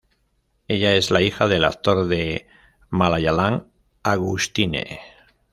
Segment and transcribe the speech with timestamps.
[0.67, 2.47] Ella es la hija del actor de
[2.89, 3.67] Malayalam,
[4.01, 4.99] Augustine.